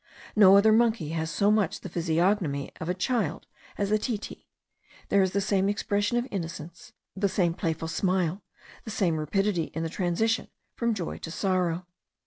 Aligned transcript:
No 0.35 0.57
other 0.57 0.71
monkey 0.71 1.09
has 1.09 1.29
so 1.29 1.51
much 1.51 1.81
the 1.81 1.87
physiognomy 1.87 2.71
of 2.81 2.89
a 2.89 2.95
child 2.95 3.45
as 3.77 3.91
the 3.91 3.99
titi; 3.99 4.47
there 5.09 5.21
is 5.21 5.29
the 5.33 5.39
same 5.41 5.69
expression 5.69 6.17
of 6.17 6.27
innocence, 6.31 6.93
the 7.15 7.29
same 7.29 7.53
playful 7.53 7.87
smile, 7.87 8.41
the 8.83 8.89
same 8.89 9.19
rapidity 9.19 9.65
in 9.75 9.83
the 9.83 9.89
transition 9.89 10.47
from 10.75 10.95
joy 10.95 11.19
to 11.19 11.29
sorrow. 11.29 11.85